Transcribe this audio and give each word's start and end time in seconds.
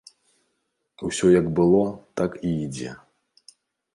Усё 1.09 1.27
як 1.39 1.51
было, 1.59 1.83
так 2.21 2.31
і 2.49 2.53
ідзе. 2.65 2.91